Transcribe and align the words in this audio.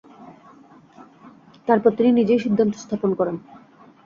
তারপর 1.67 1.91
তিনি 1.97 2.09
নিজেই 2.11 2.39
সিদ্ধান্ত 2.39 2.73
স্থাপন 2.75 3.11
করেন। 3.15 3.35